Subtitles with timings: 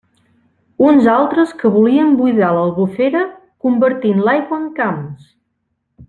[0.91, 3.21] Uns altres que volien buidar l'Albufera
[3.67, 5.29] convertint l'aigua en camps!